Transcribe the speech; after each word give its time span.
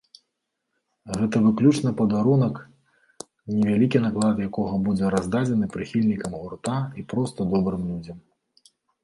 Гэта 1.17 1.41
выключна 1.47 1.91
падарунак, 1.99 2.55
невялікі 3.59 4.01
наклад 4.07 4.41
якога 4.47 4.73
будзе 4.89 5.13
раздадзены 5.17 5.71
прыхільнікам 5.77 6.33
гурта 6.41 6.77
і 7.03 7.07
проста 7.15 7.41
добрым 7.55 7.87
людзям. 7.93 8.17